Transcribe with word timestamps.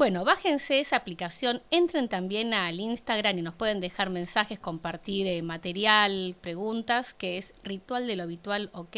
Bueno, 0.00 0.24
bájense 0.24 0.80
esa 0.80 0.96
aplicación, 0.96 1.60
entren 1.70 2.08
también 2.08 2.54
al 2.54 2.80
Instagram 2.80 3.36
y 3.36 3.42
nos 3.42 3.54
pueden 3.54 3.80
dejar 3.80 4.08
mensajes, 4.08 4.58
compartir 4.58 5.26
eh, 5.26 5.42
material, 5.42 6.34
preguntas, 6.40 7.12
que 7.12 7.36
es 7.36 7.52
Ritual 7.64 8.06
de 8.06 8.16
lo 8.16 8.22
Habitual 8.22 8.70
OK. 8.72 8.96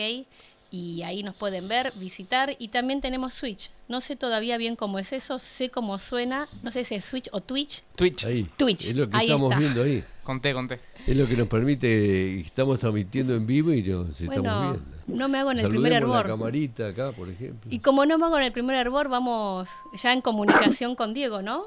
Y 0.71 1.03
ahí 1.03 1.25
nos 1.25 1.35
pueden 1.35 1.67
ver, 1.67 1.93
visitar. 1.97 2.55
Y 2.57 2.69
también 2.69 3.01
tenemos 3.01 3.35
Switch. 3.35 3.73
No 3.93 4.01
sé 4.01 4.17
todavía 4.17 4.57
bien 4.57 4.75
cómo 4.75 4.99
es 4.99 5.13
eso, 5.13 5.39
sé 5.39 5.69
cómo 5.69 5.99
suena. 5.99 6.49
No 6.63 6.71
sé 6.73 6.83
si 6.83 6.95
es 6.95 7.05
Switch 7.05 7.29
o 7.31 7.43
Twitch. 7.43 7.83
Twitch. 7.95 8.25
Ahí. 8.25 8.49
Twitch. 8.57 8.87
Es 8.87 8.97
lo 8.97 9.07
que 9.11 9.15
ahí 9.19 9.27
estamos 9.27 9.51
está. 9.53 9.61
viendo 9.61 9.83
ahí. 9.83 10.03
Conté, 10.25 10.55
conté. 10.55 10.81
Es 11.07 11.15
lo 11.15 11.27
que 11.27 11.37
nos 11.37 11.47
permite, 11.47 12.41
estamos 12.41 12.81
transmitiendo 12.81 13.35
en 13.35 13.47
vivo 13.47 13.71
y 13.71 13.83
nos 13.83 14.19
estamos 14.19 14.63
viendo. 14.63 14.81
no 15.09 15.29
me 15.29 15.37
hago 15.41 15.51
en 15.53 15.59
el 15.59 15.69
primer 15.69 15.93
la 15.93 15.99
hervor. 15.99 16.27
camarita 16.27 16.87
acá, 16.89 17.13
por 17.13 17.29
ejemplo. 17.29 17.71
Y 17.71 17.81
como 17.81 18.07
no 18.07 18.17
me 18.17 18.25
hago 18.25 18.39
en 18.39 18.45
el 18.45 18.53
primer 18.53 18.77
hervor, 18.77 19.11
vamos 19.11 19.69
ya 20.03 20.15
en 20.15 20.23
comunicación 20.23 20.95
con 20.95 21.13
Diego, 21.13 21.43
¿no? 21.43 21.67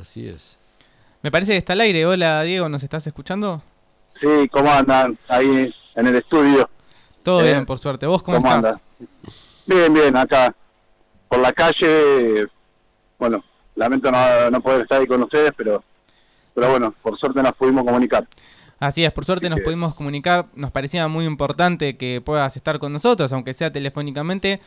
Así 0.00 0.28
es. 0.28 0.56
Me 1.20 1.32
parece 1.32 1.50
que 1.50 1.58
está 1.58 1.72
al 1.72 1.80
aire. 1.80 2.06
Hola, 2.06 2.44
Diego, 2.44 2.68
¿nos 2.68 2.84
estás 2.84 3.04
escuchando? 3.08 3.60
Sí, 4.20 4.48
¿cómo 4.52 4.70
andan 4.70 5.18
ahí 5.26 5.74
en 5.96 6.06
el 6.06 6.14
estudio? 6.14 6.70
Todo 7.24 7.40
Eh, 7.40 7.50
bien, 7.50 7.66
por 7.66 7.80
suerte. 7.80 8.06
¿Vos 8.06 8.22
cómo, 8.22 8.36
estás? 8.36 8.54
andan? 8.54 8.80
Bien, 9.66 9.92
bien, 9.92 10.16
acá 10.16 10.54
por 11.36 11.42
la 11.42 11.52
calle. 11.52 12.46
Bueno, 13.18 13.44
lamento 13.74 14.10
no, 14.10 14.50
no 14.50 14.60
poder 14.60 14.82
estar 14.82 15.00
ahí 15.00 15.06
con 15.06 15.22
ustedes, 15.22 15.52
pero, 15.56 15.82
pero 16.54 16.70
bueno, 16.70 16.94
por 17.02 17.18
suerte 17.18 17.42
nos 17.42 17.52
pudimos 17.52 17.84
comunicar. 17.84 18.26
Así 18.78 19.04
es, 19.04 19.12
por 19.12 19.24
suerte 19.24 19.48
nos 19.48 19.60
pudimos 19.60 19.94
comunicar. 19.94 20.46
Nos 20.54 20.70
parecía 20.70 21.08
muy 21.08 21.24
importante 21.24 21.96
que 21.96 22.20
puedas 22.20 22.56
estar 22.56 22.78
con 22.78 22.92
nosotros, 22.92 23.32
aunque 23.32 23.54
sea 23.54 23.70
telefónicamente, 23.70 24.60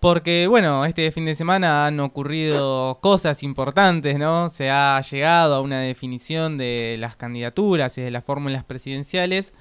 porque, 0.00 0.46
bueno, 0.48 0.84
este 0.84 1.10
fin 1.12 1.24
de 1.24 1.34
semana 1.34 1.86
han 1.86 2.00
ocurrido 2.00 2.98
cosas 3.00 3.42
importantes, 3.42 4.18
¿no? 4.18 4.48
Se 4.50 4.70
ha 4.70 5.00
llegado 5.00 5.54
a 5.54 5.60
una 5.60 5.80
definición 5.80 6.58
de 6.58 6.96
las 6.98 7.16
candidaturas 7.16 7.96
y 7.96 8.02
de 8.02 8.10
las 8.10 8.24
fórmulas 8.24 8.64
presidenciales. 8.64 9.54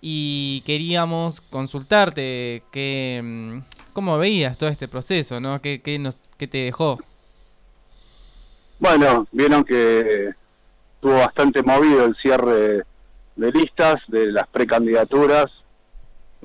Y 0.00 0.62
queríamos 0.66 1.40
consultarte 1.40 2.62
que, 2.72 3.20
mm, 3.24 3.85
cómo 3.96 4.18
veías 4.18 4.58
todo 4.58 4.68
este 4.68 4.88
proceso, 4.88 5.40
¿no? 5.40 5.58
¿Qué, 5.62 5.98
nos, 5.98 6.22
qué 6.36 6.46
te 6.46 6.58
dejó? 6.58 6.98
Bueno, 8.78 9.26
vieron 9.32 9.64
que 9.64 10.34
estuvo 10.96 11.14
bastante 11.14 11.62
movido 11.62 12.04
el 12.04 12.14
cierre 12.16 12.84
de 13.36 13.52
listas 13.52 13.94
de 14.08 14.32
las 14.32 14.46
precandidaturas. 14.48 15.46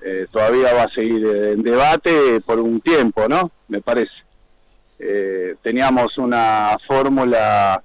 Eh, 0.01 0.27
todavía 0.31 0.73
va 0.73 0.83
a 0.83 0.93
seguir 0.93 1.25
en 1.27 1.61
debate 1.61 2.39
por 2.39 2.57
un 2.57 2.79
tiempo, 2.79 3.27
¿no? 3.27 3.51
Me 3.67 3.81
parece. 3.81 4.13
Eh, 4.97 5.55
teníamos 5.61 6.17
una 6.17 6.77
fórmula, 6.87 7.83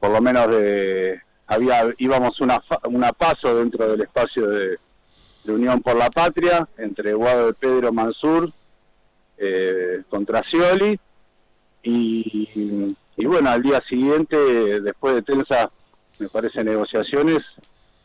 por 0.00 0.10
lo 0.10 0.22
menos 0.22 0.48
de, 0.48 1.20
había, 1.46 1.84
íbamos 1.98 2.40
una, 2.40 2.62
una 2.84 3.12
paso 3.12 3.56
dentro 3.56 3.88
del 3.88 4.00
espacio 4.00 4.46
de, 4.46 4.78
de 5.44 5.52
Unión 5.52 5.82
por 5.82 5.96
la 5.96 6.08
Patria 6.08 6.66
entre 6.78 7.12
Guado 7.12 7.48
de 7.48 7.52
Pedro 7.52 7.92
Mansur 7.92 8.50
eh, 9.38 10.02
contra 10.08 10.42
Scioli 10.42 10.98
y, 11.82 12.96
bueno, 13.24 13.50
al 13.50 13.62
día 13.62 13.80
siguiente, 13.88 14.36
después 14.80 15.14
de 15.14 15.22
tensas, 15.22 15.68
me 16.18 16.28
parece, 16.28 16.64
negociaciones, 16.64 17.40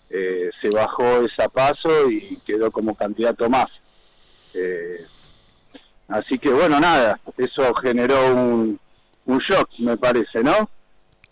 eh, 0.10 0.52
se 0.62 0.70
bajó 0.70 1.26
esa 1.26 1.50
paso 1.50 2.10
y 2.10 2.38
quedó 2.46 2.70
como 2.70 2.96
candidato 2.96 3.50
más. 3.50 3.68
Eh, 4.54 5.06
así 6.10 6.38
que 6.38 6.52
bueno, 6.52 6.80
nada, 6.80 7.20
eso 7.38 7.74
generó 7.76 8.36
un, 8.36 8.80
un 9.26 9.38
shock, 9.40 9.70
me 9.80 9.98
parece, 9.98 10.44
¿no? 10.44 10.70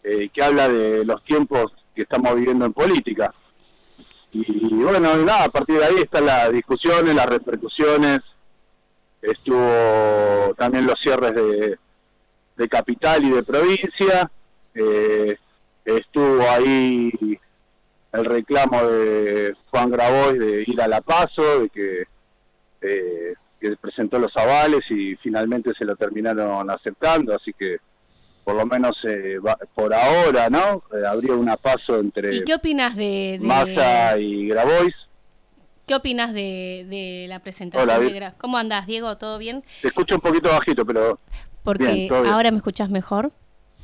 Eh, 0.03 0.29
que 0.33 0.43
habla 0.43 0.67
de 0.69 1.05
los 1.05 1.23
tiempos 1.23 1.73
que 1.93 2.03
estamos 2.03 2.33
viviendo 2.35 2.65
en 2.65 2.73
política. 2.73 3.33
Y 4.31 4.73
bueno, 4.75 5.19
y 5.19 5.25
nada, 5.25 5.45
a 5.45 5.49
partir 5.49 5.77
de 5.77 5.85
ahí 5.85 5.95
están 5.97 6.25
las 6.25 6.51
discusiones, 6.51 7.15
las 7.15 7.25
repercusiones, 7.25 8.19
estuvo 9.21 10.53
también 10.57 10.85
los 10.85 10.95
cierres 11.01 11.33
de, 11.35 11.77
de 12.57 12.69
capital 12.69 13.23
y 13.23 13.29
de 13.31 13.43
provincia, 13.43 14.29
eh, 14.75 15.37
estuvo 15.85 16.41
ahí 16.49 17.11
el 18.11 18.25
reclamo 18.25 18.83
de 18.87 19.55
Juan 19.69 19.91
Grabois 19.91 20.39
de 20.39 20.63
ir 20.67 20.81
a 20.81 20.87
La 20.87 21.01
Paso, 21.01 21.61
de 21.61 21.69
que, 21.69 22.03
eh, 22.81 23.33
que 23.59 23.75
presentó 23.77 24.17
los 24.19 24.35
avales 24.35 24.81
y 24.89 25.15
finalmente 25.17 25.71
se 25.77 25.85
lo 25.85 25.95
terminaron 25.95 26.69
aceptando, 26.71 27.35
así 27.35 27.53
que 27.53 27.77
por 28.43 28.55
lo 28.55 28.65
menos 28.65 28.97
eh, 29.03 29.37
va- 29.37 29.59
por 29.75 29.93
ahora, 29.93 30.49
¿no? 30.49 30.81
Eh, 30.91 31.05
habría 31.07 31.33
una 31.33 31.55
paso 31.57 31.99
entre 31.99 32.35
¿Y 32.35 32.43
qué 32.43 32.55
opinas 32.55 32.95
de, 32.95 33.37
de- 33.39 33.45
Massa 33.45 34.17
y 34.17 34.47
Grabois. 34.47 34.95
Qué 35.89 35.95
opinas 35.95 36.33
de, 36.33 36.85
de 36.87 37.25
la 37.27 37.39
presentación 37.39 37.89
Hola, 37.89 37.97
de 37.99 38.31
¿Cómo 38.37 38.59
andás, 38.59 38.85
Diego? 38.85 39.17
¿Todo 39.17 39.39
bien? 39.39 39.63
Te 39.81 39.87
escucho 39.87 40.13
un 40.13 40.21
poquito 40.21 40.47
bajito, 40.47 40.85
pero 40.85 41.17
Porque 41.63 41.83
Bien, 41.83 42.07
todo 42.07 42.21
bien. 42.21 42.31
ahora 42.31 42.51
me 42.51 42.57
escuchas 42.57 42.91
mejor. 42.91 43.31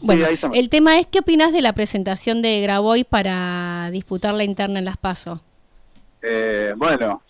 Bueno, 0.02 0.28
el 0.54 0.70
tema 0.70 1.00
es, 1.00 1.08
¿qué 1.08 1.20
opinas 1.20 1.52
de 1.52 1.64
la 1.64 1.74
presentación 1.74 2.44
de 2.44 2.62
Graboy 2.62 3.06
para 3.06 3.90
disputar 3.92 4.36
la 4.36 4.44
interna 4.44 4.78
en 4.78 4.86
Las 4.86 4.98
PASO? 4.98 5.42
eh, 6.22 6.74
bueno, 6.78 7.24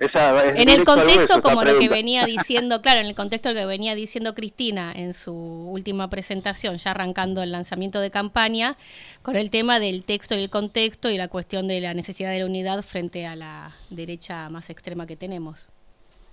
esa 0.00 0.46
es 0.46 0.58
En 0.58 0.70
el 0.70 0.84
contexto, 0.84 1.34
hueso 1.34 1.42
como 1.42 1.62
lo 1.62 1.78
que 1.78 1.90
venía 1.90 2.24
diciendo, 2.26 2.80
claro, 2.80 3.00
en 3.00 3.06
el 3.06 3.14
contexto 3.14 3.52
que 3.52 3.66
venía 3.66 3.94
diciendo 3.94 4.34
Cristina 4.34 4.92
en 4.96 5.12
su 5.12 5.34
última 5.34 6.08
presentación, 6.08 6.78
ya 6.78 6.92
arrancando 6.92 7.42
el 7.42 7.52
lanzamiento 7.52 8.00
de 8.00 8.10
campaña, 8.10 8.78
con 9.20 9.36
el 9.36 9.50
tema 9.50 9.78
del 9.78 10.02
texto 10.02 10.34
y 10.34 10.42
el 10.42 10.48
contexto 10.48 11.10
y 11.10 11.18
la 11.18 11.28
cuestión 11.28 11.68
de 11.68 11.82
la 11.82 11.92
necesidad 11.92 12.30
de 12.30 12.38
la 12.38 12.46
unidad 12.46 12.82
frente 12.82 13.26
a 13.26 13.36
la 13.36 13.72
derecha 13.90 14.48
más 14.48 14.70
extrema 14.70 15.06
que 15.06 15.16
tenemos. 15.16 15.68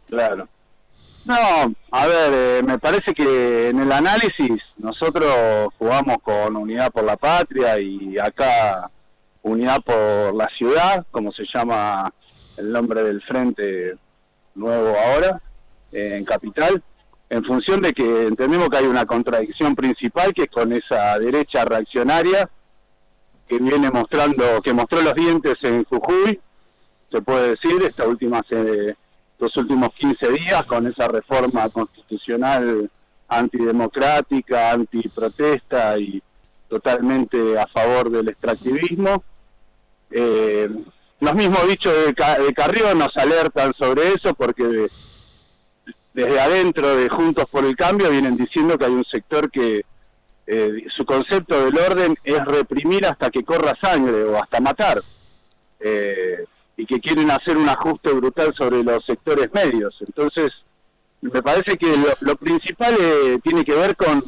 Claro. 0.07 0.47
No, 1.25 1.35
a 1.91 2.07
ver, 2.07 2.31
eh, 2.33 2.61
me 2.65 2.79
parece 2.79 3.13
que 3.13 3.67
en 3.67 3.79
el 3.79 3.91
análisis 3.91 4.63
nosotros 4.77 5.73
jugamos 5.77 6.19
con 6.23 6.55
Unidad 6.55 6.89
por 6.89 7.03
la 7.03 7.17
Patria 7.17 7.77
y 7.79 8.17
acá 8.17 8.89
Unidad 9.41 9.81
por 9.81 10.33
la 10.33 10.47
Ciudad, 10.57 11.05
como 11.11 11.33
se 11.33 11.43
llama 11.53 12.13
el 12.57 12.71
nombre 12.71 13.03
del 13.03 13.21
frente 13.21 13.95
nuevo 14.55 14.93
ahora, 14.97 15.41
eh, 15.91 16.15
en 16.17 16.25
Capital, 16.25 16.81
en 17.29 17.43
función 17.43 17.81
de 17.81 17.93
que 17.93 18.27
entendemos 18.27 18.69
que 18.69 18.77
hay 18.77 18.85
una 18.85 19.05
contradicción 19.05 19.75
principal 19.75 20.33
que 20.33 20.43
es 20.43 20.49
con 20.51 20.71
esa 20.73 21.19
derecha 21.19 21.65
reaccionaria 21.65 22.49
que 23.47 23.59
viene 23.59 23.89
mostrando, 23.91 24.61
que 24.63 24.73
mostró 24.73 25.01
los 25.01 25.13
dientes 25.13 25.55
en 25.63 25.83
Jujuy, 25.85 26.39
se 27.11 27.21
puede 27.21 27.49
decir, 27.51 27.81
esta 27.83 28.05
última 28.07 28.41
se- 28.49 28.95
los 29.39 29.55
últimos 29.55 29.89
15 29.99 30.29
días 30.31 30.63
con 30.63 30.87
esa 30.87 31.07
reforma 31.07 31.69
constitucional 31.69 32.89
antidemocrática, 33.27 34.71
antiprotesta 34.71 35.97
y 35.99 36.21
totalmente 36.69 37.57
a 37.59 37.67
favor 37.67 38.09
del 38.09 38.29
extractivismo. 38.29 39.23
Eh, 40.11 40.69
los 41.19 41.33
mismos 41.35 41.67
dichos 41.67 41.93
de, 41.93 42.43
de 42.43 42.53
Carrió 42.53 42.93
nos 42.95 43.15
alertan 43.17 43.73
sobre 43.77 44.13
eso 44.13 44.33
porque 44.33 44.87
desde 46.13 46.39
adentro 46.39 46.95
de 46.95 47.09
Juntos 47.09 47.45
por 47.49 47.65
el 47.65 47.75
Cambio 47.75 48.09
vienen 48.09 48.37
diciendo 48.37 48.77
que 48.77 48.85
hay 48.85 48.91
un 48.91 49.05
sector 49.05 49.51
que 49.51 49.85
eh, 50.47 50.85
su 50.95 51.05
concepto 51.05 51.65
del 51.65 51.77
orden 51.77 52.15
es 52.23 52.43
reprimir 52.45 53.05
hasta 53.05 53.29
que 53.29 53.43
corra 53.43 53.73
sangre 53.81 54.23
o 54.23 54.41
hasta 54.41 54.59
matar. 54.59 55.01
Eh, 55.79 56.45
y 56.77 56.85
que 56.85 56.99
quieren 56.99 57.29
hacer 57.31 57.57
un 57.57 57.67
ajuste 57.67 58.11
brutal 58.13 58.53
sobre 58.53 58.83
los 58.83 59.03
sectores 59.03 59.51
medios. 59.51 59.95
Entonces, 59.99 60.53
me 61.21 61.41
parece 61.41 61.75
que 61.75 61.97
lo, 61.97 62.09
lo 62.21 62.35
principal 62.35 62.95
eh, 62.99 63.39
tiene 63.43 63.63
que 63.63 63.73
ver 63.73 63.95
con, 63.95 64.23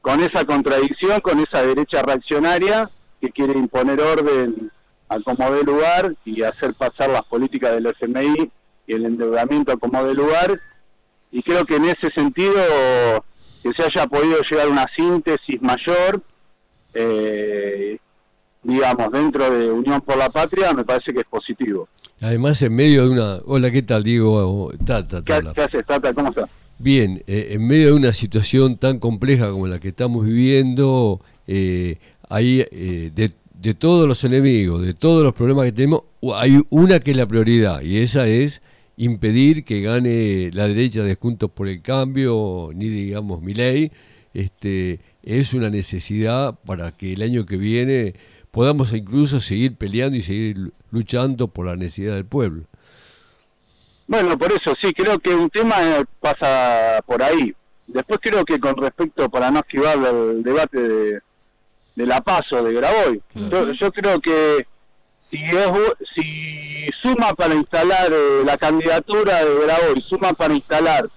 con 0.00 0.20
esa 0.20 0.44
contradicción, 0.44 1.20
con 1.20 1.38
esa 1.38 1.62
derecha 1.62 2.02
reaccionaria 2.02 2.90
que 3.20 3.30
quiere 3.30 3.54
imponer 3.54 4.00
orden 4.00 4.70
a 5.08 5.20
como 5.20 5.50
dé 5.52 5.62
lugar 5.62 6.14
y 6.24 6.42
hacer 6.42 6.74
pasar 6.74 7.10
las 7.10 7.22
políticas 7.22 7.72
del 7.72 7.86
FMI 7.86 8.50
y 8.86 8.92
el 8.92 9.06
endeudamiento 9.06 9.72
a 9.72 9.76
como 9.76 10.04
dé 10.04 10.14
lugar. 10.14 10.60
Y 11.30 11.42
creo 11.42 11.64
que 11.64 11.76
en 11.76 11.86
ese 11.86 12.10
sentido 12.14 12.54
que 13.62 13.72
se 13.72 13.82
haya 13.82 14.06
podido 14.06 14.38
llegar 14.50 14.66
a 14.66 14.70
una 14.70 14.86
síntesis 14.96 15.60
mayor, 15.60 16.22
eh, 16.94 17.98
digamos, 18.62 19.12
dentro 19.12 19.50
de 19.50 19.70
Unión 19.70 20.00
por 20.00 20.16
la 20.16 20.30
Patria, 20.30 20.72
me 20.72 20.84
parece 20.84 21.12
que 21.12 21.20
es 21.20 21.26
positivo. 21.26 21.88
Además, 22.20 22.60
en 22.62 22.74
medio 22.74 23.04
de 23.04 23.10
una... 23.10 23.36
Hola, 23.44 23.70
¿qué 23.70 23.82
tal, 23.82 24.02
Diego? 24.02 24.72
Tata, 24.84 25.18
¿Qué, 25.18 25.32
Tala. 25.32 25.52
qué 25.54 25.62
haces, 25.62 25.86
Tata? 25.86 26.12
¿Cómo 26.12 26.30
estás? 26.30 26.50
Bien, 26.78 27.22
eh, 27.26 27.48
en 27.50 27.66
medio 27.66 27.88
de 27.88 27.92
una 27.94 28.12
situación 28.12 28.76
tan 28.76 28.98
compleja 29.00 29.50
como 29.50 29.66
la 29.66 29.80
que 29.80 29.88
estamos 29.88 30.24
viviendo, 30.24 31.20
eh, 31.46 31.98
hay 32.28 32.64
eh, 32.70 33.10
de, 33.14 33.32
de 33.60 33.74
todos 33.74 34.06
los 34.06 34.22
enemigos, 34.24 34.82
de 34.82 34.94
todos 34.94 35.24
los 35.24 35.34
problemas 35.34 35.64
que 35.66 35.72
tenemos, 35.72 36.02
hay 36.34 36.60
una 36.70 37.00
que 37.00 37.10
es 37.10 37.16
la 37.16 37.26
prioridad 37.26 37.80
y 37.82 37.98
esa 37.98 38.26
es 38.26 38.62
impedir 38.96 39.64
que 39.64 39.80
gane 39.80 40.50
la 40.52 40.68
derecha 40.68 41.02
de 41.02 41.16
Juntos 41.16 41.50
por 41.50 41.68
el 41.68 41.82
Cambio, 41.82 42.70
ni 42.74 42.88
digamos 42.88 43.42
mi 43.42 43.54
ley, 43.54 43.90
este, 44.32 45.00
es 45.22 45.54
una 45.54 45.70
necesidad 45.70 46.58
para 46.64 46.92
que 46.92 47.14
el 47.14 47.22
año 47.22 47.46
que 47.46 47.56
viene 47.56 48.14
podamos 48.50 48.92
incluso 48.92 49.40
seguir 49.40 49.74
peleando 49.74 50.16
y 50.16 50.22
seguir 50.22 50.72
luchando 50.90 51.48
por 51.48 51.66
la 51.66 51.76
necesidad 51.76 52.14
del 52.14 52.26
pueblo. 52.26 52.64
Bueno, 54.06 54.38
por 54.38 54.52
eso 54.52 54.72
sí, 54.80 54.92
creo 54.92 55.18
que 55.18 55.34
un 55.34 55.50
tema 55.50 55.76
pasa 56.20 57.00
por 57.06 57.22
ahí. 57.22 57.54
Después 57.86 58.20
creo 58.22 58.44
que 58.44 58.58
con 58.58 58.76
respecto, 58.76 59.28
para 59.28 59.50
no 59.50 59.60
esquivar 59.60 59.98
el 59.98 60.42
debate 60.42 60.80
de, 60.80 61.20
de 61.98 62.06
la 62.06 62.20
paso 62.20 62.62
de 62.62 62.72
Graboy, 62.72 63.20
yo, 63.80 63.90
creo 63.90 64.20
que 64.20 64.64
si, 65.28 65.36
es, 65.44 65.72
si 66.14 66.86
suma 67.02 67.32
para 67.32 67.56
instalar 67.56 68.12
eh, 68.12 68.42
la 68.44 68.56
candidatura 68.56 69.44
de 69.44 69.66
Graboy, 69.66 70.00
suma 70.08 70.32
para 70.32 70.54
instalar 70.54 71.08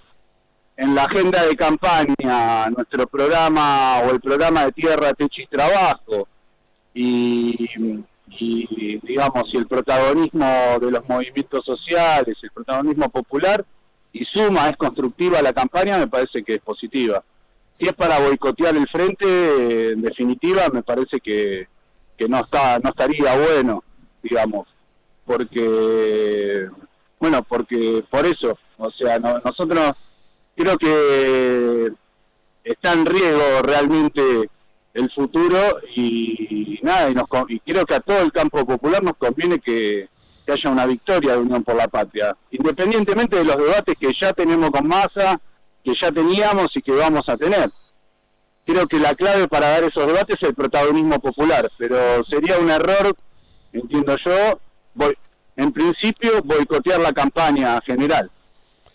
en 0.76 0.96
la 0.96 1.04
agenda 1.04 1.46
de 1.46 1.56
campaña 1.56 2.68
nuestro 2.72 3.06
programa 3.06 4.00
o 4.00 4.10
el 4.10 4.20
programa 4.20 4.66
de 4.66 4.72
tierra, 4.72 5.14
techo 5.14 5.44
y 5.44 5.46
trabajo 5.46 6.28
y, 6.96 7.70
y 8.40 8.98
digamos 9.04 9.44
y 9.54 9.58
el 9.58 9.68
protagonismo 9.68 10.80
de 10.82 10.90
los 10.90 11.08
movimientos 11.08 11.64
sociales, 11.64 12.38
el 12.42 12.50
protagonismo 12.50 13.08
popular 13.10 13.64
y 14.12 14.26
suma, 14.26 14.68
es 14.68 14.78
constructiva 14.78 15.44
la 15.44 15.54
campaña, 15.54 16.00
me 16.00 16.08
parece 16.08 16.42
que 16.44 16.56
es 16.56 16.62
positiva. 16.62 17.24
Si 17.82 17.88
es 17.88 17.94
para 17.94 18.20
boicotear 18.20 18.78
el 18.78 18.88
frente, 18.90 19.94
en 19.94 20.04
definitiva, 20.04 20.70
me 20.72 20.84
parece 20.84 21.20
que, 21.20 21.68
que 22.16 22.30
no 22.30 22.42
está 22.42 22.78
no 22.78 22.92
estaría 22.92 23.36
bueno, 23.36 23.84
digamos, 24.22 24.68
porque 25.26 26.68
bueno, 27.20 27.42
porque 27.42 28.04
por 28.08 28.24
eso, 28.28 28.56
o 28.78 28.92
sea, 28.92 29.18
nosotros 29.18 29.94
creo 30.56 30.78
que 30.78 31.92
está 32.64 32.94
en 32.94 33.04
riesgo 33.04 33.64
realmente 33.64 34.22
el 34.94 35.12
futuro 35.12 35.58
y, 35.96 36.78
nada, 36.84 37.10
y, 37.10 37.16
nos, 37.16 37.26
y 37.50 37.60
creo 37.62 37.84
que 37.88 37.96
a 37.96 38.00
todo 38.00 38.22
el 38.22 38.32
campo 38.32 38.64
popular 38.64 39.02
nos 39.02 39.18
conviene 39.18 39.58
que, 39.58 40.08
que 40.46 40.54
haya 40.54 40.70
una 40.70 40.86
victoria 40.86 41.32
de 41.32 41.40
Unión 41.40 41.64
por 41.64 41.76
la 41.76 41.88
Patria, 41.88 42.38
independientemente 42.52 43.38
de 43.38 43.46
los 43.46 43.58
debates 43.58 43.96
que 44.00 44.12
ya 44.22 44.34
tenemos 44.34 44.70
con 44.70 44.88
Massa, 44.88 45.42
que 45.84 45.94
ya 46.00 46.12
teníamos 46.12 46.68
y 46.76 46.82
que 46.82 46.92
vamos 46.92 47.28
a 47.28 47.38
tener. 47.38 47.72
Creo 48.66 48.88
que 48.88 49.00
la 49.00 49.14
clave 49.16 49.48
para 49.48 49.70
dar 49.70 49.84
esos 49.84 50.06
debates 50.06 50.38
es 50.40 50.50
el 50.50 50.56
protagonismo 50.56 51.20
popular, 51.20 51.70
pero 51.78 52.24
sería 52.26 52.58
un 52.60 52.70
error, 52.70 53.16
entiendo 53.74 54.16
yo, 54.24 54.60
voy, 54.94 55.18
en 55.56 55.72
principio 55.72 56.42
boicotear 56.44 57.00
la 57.00 57.12
campaña 57.12 57.80
general. 57.86 58.30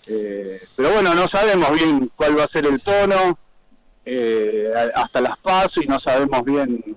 Eh, 0.07 0.61
pero 0.77 0.91
bueno, 0.93 1.15
no 1.15 1.27
sabemos 1.29 1.73
bien 1.73 2.11
cuál 2.15 2.39
va 2.39 2.45
a 2.45 2.53
ser 2.53 2.67
el 2.67 2.81
tono 2.81 3.37
eh, 4.05 4.73
hasta 4.95 5.21
las 5.21 5.37
pasos 5.39 5.83
y 5.83 5.87
no 5.89 5.99
sabemos 5.99 6.45
bien 6.45 6.97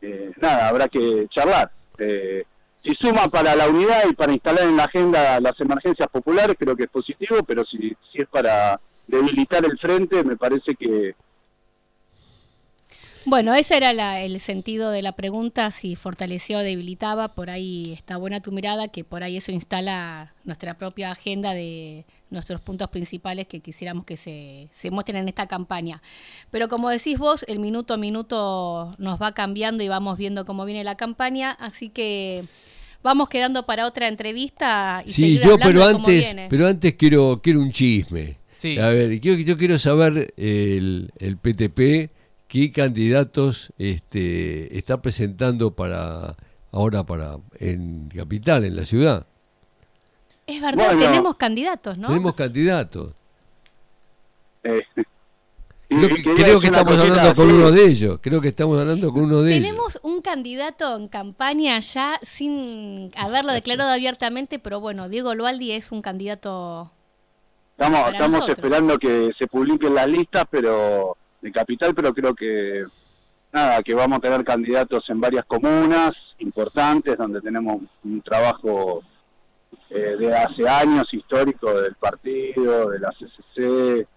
eh, 0.00 0.32
nada, 0.40 0.68
habrá 0.68 0.88
que 0.88 1.26
charlar. 1.30 1.70
Eh, 1.98 2.44
si 2.82 2.94
suma 2.94 3.28
para 3.28 3.56
la 3.56 3.68
unidad 3.68 4.04
y 4.08 4.14
para 4.14 4.32
instalar 4.32 4.64
en 4.64 4.76
la 4.76 4.84
agenda 4.84 5.40
las 5.40 5.58
emergencias 5.60 6.08
populares, 6.08 6.56
creo 6.58 6.76
que 6.76 6.84
es 6.84 6.90
positivo, 6.90 7.38
pero 7.46 7.64
si, 7.64 7.96
si 8.12 8.22
es 8.22 8.28
para 8.28 8.80
debilitar 9.08 9.64
el 9.64 9.76
frente, 9.78 10.22
me 10.22 10.36
parece 10.36 10.74
que, 10.76 11.14
bueno, 13.28 13.52
ese 13.54 13.76
era 13.76 14.22
el 14.22 14.40
sentido 14.40 14.90
de 14.90 15.02
la 15.02 15.12
pregunta, 15.12 15.70
si 15.70 15.96
fortalecía 15.96 16.58
o 16.58 16.62
debilitaba. 16.62 17.28
Por 17.34 17.50
ahí 17.50 17.92
está 17.92 18.16
buena 18.16 18.40
tu 18.40 18.52
mirada, 18.52 18.88
que 18.88 19.04
por 19.04 19.22
ahí 19.22 19.36
eso 19.36 19.52
instala 19.52 20.32
nuestra 20.44 20.78
propia 20.78 21.10
agenda 21.10 21.52
de 21.52 22.06
nuestros 22.30 22.62
puntos 22.62 22.88
principales 22.88 23.46
que 23.46 23.60
quisiéramos 23.60 24.06
que 24.06 24.16
se, 24.16 24.70
se 24.72 24.90
muestren 24.90 25.18
en 25.18 25.28
esta 25.28 25.46
campaña. 25.46 26.00
Pero 26.50 26.68
como 26.68 26.88
decís 26.88 27.18
vos, 27.18 27.44
el 27.48 27.58
minuto 27.58 27.92
a 27.92 27.96
minuto 27.98 28.94
nos 28.96 29.20
va 29.20 29.32
cambiando 29.32 29.84
y 29.84 29.88
vamos 29.88 30.16
viendo 30.16 30.46
cómo 30.46 30.64
viene 30.64 30.82
la 30.82 30.96
campaña, 30.96 31.50
así 31.50 31.90
que 31.90 32.44
vamos 33.02 33.28
quedando 33.28 33.66
para 33.66 33.86
otra 33.86 34.08
entrevista. 34.08 35.02
Y 35.04 35.12
sí, 35.12 35.38
yo, 35.38 35.58
pero 35.58 35.84
antes, 35.84 36.34
pero 36.48 36.66
antes 36.66 36.94
quiero, 36.94 37.40
quiero 37.42 37.60
un 37.60 37.72
chisme. 37.72 38.38
Sí. 38.58 38.76
A 38.76 38.88
ver, 38.88 39.20
yo, 39.20 39.34
yo 39.34 39.56
quiero 39.56 39.78
saber 39.78 40.34
el, 40.36 41.12
el 41.18 41.36
PTP 41.36 42.10
qué 42.48 42.72
candidatos 42.72 43.72
este, 43.78 44.76
está 44.76 45.00
presentando 45.00 45.76
para 45.76 46.36
ahora 46.72 47.04
para 47.04 47.36
en 47.60 48.08
capital, 48.08 48.64
en 48.64 48.74
la 48.74 48.84
ciudad. 48.84 49.26
Es 50.44 50.60
verdad, 50.60 50.98
tenemos 50.98 51.36
candidatos, 51.36 51.98
¿no? 51.98 52.08
Tenemos 52.08 52.34
candidatos. 52.34 53.12
Eh, 54.64 54.82
creo, 55.88 56.58
que, 56.58 56.66
estamos 56.66 56.98
hablando 56.98 57.34
con 57.36 57.52
uno 57.52 57.70
de 57.70 57.86
ellos. 57.86 58.18
Creo 58.20 58.40
que 58.40 58.48
estamos 58.48 58.80
hablando 58.80 59.12
con 59.12 59.22
uno 59.22 59.42
de 59.42 59.54
ellos. 59.54 59.68
Tenemos 59.68 60.00
un 60.02 60.20
candidato 60.20 60.96
en 60.96 61.06
campaña 61.06 61.78
ya 61.78 62.18
sin 62.22 63.12
haberlo 63.14 63.52
declarado 63.52 63.92
abiertamente, 63.92 64.58
pero 64.58 64.80
bueno, 64.80 65.08
Diego 65.08 65.36
Lualdi 65.36 65.70
es 65.70 65.92
un 65.92 66.02
candidato. 66.02 66.90
Estamos, 67.78 68.12
estamos 68.12 68.48
esperando 68.48 68.98
que 68.98 69.30
se 69.38 69.46
publiquen 69.46 69.94
las 69.94 70.08
listas, 70.08 70.46
pero 70.50 71.16
de 71.40 71.52
capital, 71.52 71.94
pero 71.94 72.12
creo 72.12 72.34
que 72.34 72.82
nada, 73.52 73.84
que 73.84 73.94
vamos 73.94 74.18
a 74.18 74.20
tener 74.20 74.44
candidatos 74.44 75.08
en 75.08 75.20
varias 75.20 75.44
comunas 75.44 76.10
importantes 76.40 77.16
donde 77.16 77.40
tenemos 77.40 77.80
un 78.02 78.20
trabajo 78.20 79.04
eh, 79.90 80.16
de 80.18 80.34
hace 80.34 80.68
años 80.68 81.06
histórico 81.14 81.72
del 81.80 81.94
partido, 81.94 82.90
de 82.90 82.98
la 82.98 83.10
CCC, 83.10 84.08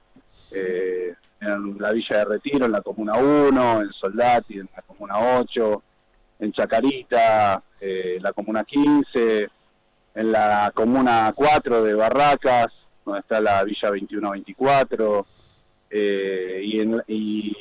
eh, 0.53 1.13
en 1.39 1.77
la 1.77 1.91
Villa 1.91 2.17
de 2.17 2.25
Retiro, 2.25 2.65
en 2.65 2.71
la 2.71 2.81
Comuna 2.81 3.13
1, 3.13 3.81
en 3.81 3.93
Soldati, 3.93 4.57
en 4.57 4.69
la 4.75 4.81
Comuna 4.81 5.37
8, 5.39 5.83
en 6.39 6.51
Chacarita, 6.51 7.61
eh, 7.79 8.17
la 8.19 8.33
Comuna 8.33 8.63
15, 8.63 9.49
en 10.15 10.31
la 10.31 10.71
Comuna 10.73 11.31
4 11.35 11.83
de 11.83 11.93
Barracas, 11.93 12.80
donde 13.05 13.21
está 13.21 13.39
la 13.39 13.63
Villa 13.63 13.89
21-24, 13.89 15.25
eh, 15.89 16.61
y, 16.63 16.79
en, 16.79 17.03
y, 17.07 17.57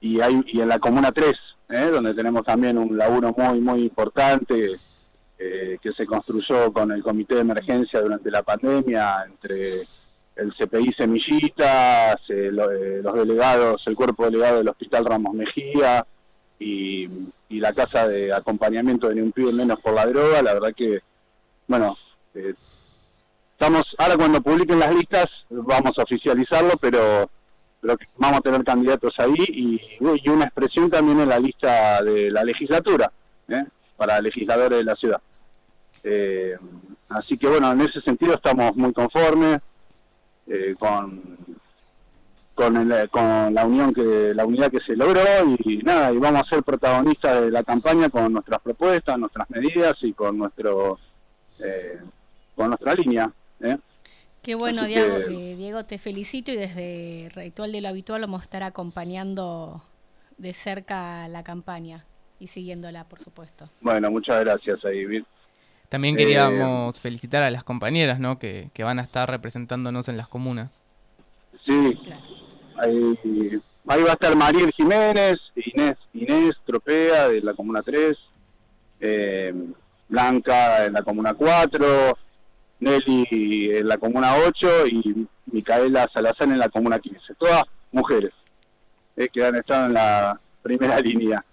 y, 0.00 0.20
hay, 0.20 0.42
y 0.46 0.60
en 0.60 0.68
la 0.68 0.78
Comuna 0.78 1.12
3, 1.12 1.32
¿eh? 1.68 1.86
donde 1.92 2.14
tenemos 2.14 2.44
también 2.44 2.76
un 2.78 2.96
laburo 2.96 3.34
muy, 3.36 3.60
muy 3.60 3.82
importante 3.82 4.76
eh, 5.38 5.78
que 5.80 5.92
se 5.92 6.06
construyó 6.06 6.72
con 6.72 6.90
el 6.92 7.02
Comité 7.02 7.36
de 7.36 7.42
Emergencia 7.42 8.00
durante 8.00 8.30
la 8.30 8.42
pandemia, 8.42 9.24
entre 9.26 9.86
el 10.36 10.54
CPI 10.58 10.92
Semillitas, 10.94 12.20
los 12.28 13.14
delegados, 13.14 13.82
el 13.86 13.94
cuerpo 13.94 14.24
delegado 14.24 14.58
del 14.58 14.68
Hospital 14.68 15.04
Ramos 15.04 15.34
Mejía 15.34 16.06
y, 16.58 17.08
y 17.48 17.60
la 17.60 17.72
Casa 17.72 18.08
de 18.08 18.32
Acompañamiento 18.32 19.08
de 19.08 19.16
Ni 19.16 19.20
un 19.20 19.32
Pibe 19.32 19.52
Menos 19.52 19.80
por 19.80 19.94
la 19.94 20.06
Droga. 20.06 20.42
La 20.42 20.54
verdad 20.54 20.72
que, 20.74 21.00
bueno, 21.66 21.96
estamos 23.60 23.82
ahora 23.98 24.16
cuando 24.16 24.40
publiquen 24.40 24.78
las 24.78 24.94
listas 24.94 25.26
vamos 25.50 25.92
a 25.98 26.02
oficializarlo, 26.02 26.72
pero, 26.80 27.28
vamos 28.16 28.38
a 28.38 28.40
tener 28.40 28.64
candidatos 28.64 29.12
ahí 29.18 29.44
y, 30.00 30.30
una 30.30 30.46
expresión 30.46 30.88
también 30.88 31.20
en 31.20 31.28
la 31.28 31.38
lista 31.38 32.02
de 32.02 32.30
la 32.30 32.42
legislatura 32.42 33.12
¿eh? 33.48 33.66
para 33.98 34.18
legisladores 34.22 34.78
de 34.78 34.84
la 34.84 34.96
ciudad. 34.96 35.20
Eh, 36.02 36.56
así 37.10 37.36
que 37.36 37.48
bueno, 37.48 37.70
en 37.72 37.82
ese 37.82 38.00
sentido 38.00 38.34
estamos 38.34 38.74
muy 38.76 38.94
conformes 38.94 39.60
eh, 40.46 40.74
con 40.78 41.38
con, 42.54 42.74
con 43.10 43.54
la 43.54 43.66
unión 43.66 43.92
que 43.92 44.32
la 44.34 44.46
unidad 44.46 44.70
que 44.70 44.80
se 44.80 44.96
logró 44.96 45.20
y, 45.64 45.78
nada 45.78 46.12
y 46.12 46.16
vamos 46.16 46.42
a 46.42 46.48
ser 46.48 46.62
protagonistas 46.62 47.42
de 47.42 47.50
la 47.50 47.62
campaña 47.62 48.08
con 48.08 48.32
nuestras 48.32 48.60
propuestas, 48.60 49.18
nuestras 49.18 49.48
medidas 49.50 49.96
y 50.00 50.14
con 50.14 50.38
nuestro 50.38 50.98
con 52.54 52.68
nuestra 52.68 52.94
línea. 52.94 53.30
¿Eh? 53.60 53.78
Qué 54.42 54.54
bueno, 54.54 54.84
Diego, 54.84 55.18
Diego, 55.28 55.84
te 55.84 55.98
felicito 55.98 56.50
y 56.50 56.56
desde 56.56 57.28
Ritual 57.34 57.72
de 57.72 57.82
lo 57.82 57.88
Habitual 57.88 58.22
vamos 58.22 58.40
a 58.40 58.42
estar 58.44 58.62
acompañando 58.62 59.82
de 60.38 60.54
cerca 60.54 61.28
la 61.28 61.44
campaña 61.44 62.06
y 62.38 62.46
siguiéndola, 62.46 63.04
por 63.04 63.20
supuesto. 63.20 63.68
Bueno, 63.82 64.10
muchas 64.10 64.42
gracias, 64.42 64.80
David. 64.82 65.24
También 65.90 66.16
queríamos 66.16 66.96
eh, 66.96 67.00
felicitar 67.00 67.42
a 67.42 67.50
las 67.50 67.64
compañeras 67.64 68.18
¿no? 68.18 68.38
que, 68.38 68.70
van 68.78 68.98
a 68.98 69.02
estar 69.02 69.28
representándonos 69.28 70.08
en 70.08 70.16
las 70.16 70.28
comunas. 70.28 70.82
Sí, 71.66 72.00
ahí, 72.76 73.18
ahí, 73.86 74.02
va 74.02 74.10
a 74.10 74.12
estar 74.12 74.34
Mariel 74.36 74.72
Jiménez, 74.72 75.38
Inés, 75.56 75.98
Inés 76.14 76.52
Tropea 76.64 77.28
de 77.28 77.42
la 77.42 77.52
Comuna 77.52 77.82
3, 77.82 78.16
eh, 79.00 79.52
Blanca 80.08 80.86
en 80.86 80.94
la 80.94 81.02
Comuna 81.02 81.34
4, 81.34 82.16
Nelly 82.80 83.70
en 83.76 83.88
la 83.88 83.98
Comuna 83.98 84.34
8 84.46 84.86
y 84.88 85.26
Micaela 85.52 86.08
Salazar 86.12 86.48
en 86.48 86.58
la 86.58 86.68
Comuna 86.68 86.98
15. 86.98 87.34
Todas 87.38 87.62
mujeres 87.92 88.32
eh, 89.16 89.28
que 89.32 89.44
han 89.44 89.56
estado 89.56 89.86
en 89.86 89.94
la 89.94 90.40
primera 90.62 90.98
línea 91.00 91.44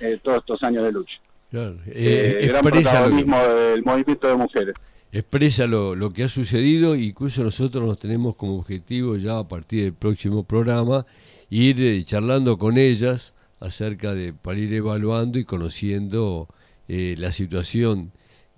eh, 0.00 0.20
todos 0.22 0.38
estos 0.38 0.62
años 0.62 0.84
de 0.84 0.92
lucha. 0.92 1.18
Claro. 1.50 1.76
Eh, 1.86 2.46
gran 2.48 2.62
protagonismo 2.62 3.38
del 3.38 3.82
movimiento 3.82 4.28
de 4.28 4.36
mujeres. 4.36 4.74
Expresa 5.12 5.66
lo, 5.66 5.96
lo 5.96 6.10
que 6.10 6.22
ha 6.22 6.28
sucedido, 6.28 6.94
incluso 6.94 7.42
nosotros 7.42 7.84
nos 7.84 7.98
tenemos 7.98 8.36
como 8.36 8.56
objetivo 8.56 9.16
ya 9.16 9.38
a 9.38 9.48
partir 9.48 9.82
del 9.82 9.94
próximo 9.94 10.44
programa 10.44 11.04
ir 11.50 11.82
eh, 11.82 12.02
charlando 12.04 12.56
con 12.56 12.78
ellas 12.78 13.34
acerca 13.58 14.14
de, 14.14 14.32
para 14.32 14.58
ir 14.58 14.72
evaluando 14.72 15.38
y 15.38 15.44
conociendo 15.44 16.48
eh, 16.88 17.16
la 17.18 17.32
situación 17.32 18.12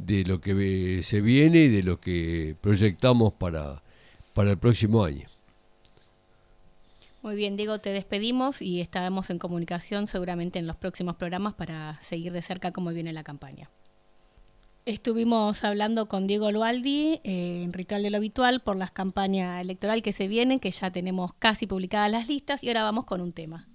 de 0.05 0.25
lo 0.25 0.41
que 0.41 1.03
se 1.03 1.21
viene 1.21 1.65
y 1.65 1.69
de 1.69 1.83
lo 1.83 2.01
que 2.01 2.57
proyectamos 2.61 3.33
para, 3.33 3.83
para 4.35 4.51
el 4.51 4.59
próximo 4.59 5.05
año. 5.05 5.27
Muy 7.23 7.37
bien, 7.37 7.57
Diego, 7.57 7.79
te 7.79 7.91
despedimos 7.91 8.61
y 8.61 8.81
estaremos 8.81 9.31
en 9.31 9.39
comunicación 9.39 10.09
seguramente 10.09 10.59
en 10.59 10.67
los 10.67 10.77
próximos 10.77 11.15
programas 11.15 11.55
para 11.55 12.01
seguir 12.01 12.33
de 12.33 12.43
cerca 12.43 12.73
cómo 12.73 12.91
viene 12.91 13.13
la 13.13 13.23
campaña. 13.23 13.71
Estuvimos 14.85 15.63
hablando 15.63 16.09
con 16.09 16.27
Diego 16.27 16.51
Lualdi 16.51 17.21
eh, 17.23 17.63
en 17.63 17.73
Ritual 17.73 18.03
de 18.03 18.11
lo 18.11 18.17
Habitual 18.17 18.61
por 18.61 18.75
las 18.77 18.91
campañas 18.91 19.61
electorales 19.61 20.03
que 20.03 20.11
se 20.11 20.27
vienen, 20.27 20.59
que 20.59 20.73
ya 20.73 20.91
tenemos 20.91 21.33
casi 21.35 21.69
publicadas 21.69 22.11
las 22.11 22.27
listas 22.27 22.65
y 22.65 22.69
ahora 22.69 22.83
vamos 22.83 23.05
con 23.05 23.21
un 23.21 23.33
tema. 23.33 23.69